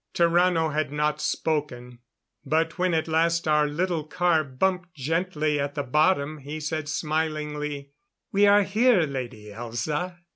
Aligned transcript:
Tarrano 0.15 0.73
had 0.73 0.91
not 0.91 1.21
spoken; 1.21 1.99
but 2.43 2.79
when 2.79 2.95
at 2.95 3.07
last 3.07 3.47
our 3.47 3.67
little 3.67 4.03
car 4.03 4.43
bumped 4.43 4.95
gently 4.95 5.59
at 5.59 5.75
the 5.75 5.83
bottom, 5.83 6.39
he 6.39 6.59
said 6.59 6.89
smilingly: 6.89 7.91
"We 8.31 8.47
are 8.47 8.63
here, 8.63 9.01
Lady 9.03 9.51
Elza." 9.53 10.17